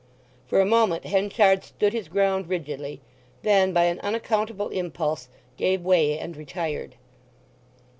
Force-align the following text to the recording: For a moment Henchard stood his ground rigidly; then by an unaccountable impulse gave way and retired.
For 0.47 0.59
a 0.59 0.65
moment 0.65 1.05
Henchard 1.05 1.63
stood 1.63 1.93
his 1.93 2.07
ground 2.07 2.47
rigidly; 2.49 3.01
then 3.43 3.71
by 3.71 3.83
an 3.83 3.99
unaccountable 3.99 4.69
impulse 4.69 5.29
gave 5.57 5.85
way 5.85 6.17
and 6.17 6.35
retired. 6.35 6.95